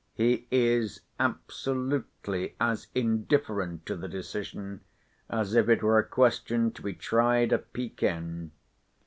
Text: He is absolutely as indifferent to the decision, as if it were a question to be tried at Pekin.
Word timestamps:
He 0.15 0.47
is 0.49 1.01
absolutely 1.19 2.55
as 2.59 2.87
indifferent 2.95 3.85
to 3.85 3.95
the 3.95 4.07
decision, 4.07 4.81
as 5.29 5.53
if 5.53 5.69
it 5.69 5.83
were 5.83 5.99
a 5.99 6.03
question 6.03 6.71
to 6.71 6.81
be 6.81 6.93
tried 6.93 7.53
at 7.53 7.71
Pekin. 7.71 8.51